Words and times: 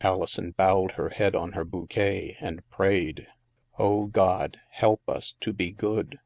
Alison 0.00 0.50
bowed 0.50 0.90
her 0.98 1.10
head 1.10 1.36
on 1.36 1.52
her 1.52 1.64
bouquet 1.64 2.36
and 2.40 2.68
prayed. 2.68 3.28
"Oh, 3.78 4.06
God, 4.06 4.58
help 4.70 5.08
us 5.08 5.34
to 5.38 5.52
be 5.52 5.70
good. 5.70 6.18